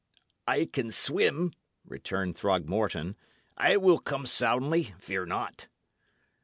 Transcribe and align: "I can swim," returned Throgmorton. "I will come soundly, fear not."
"I 0.47 0.65
can 0.65 0.89
swim," 0.89 1.53
returned 1.85 2.35
Throgmorton. 2.35 3.15
"I 3.55 3.77
will 3.77 3.99
come 3.99 4.25
soundly, 4.25 4.95
fear 4.97 5.27
not." 5.27 5.67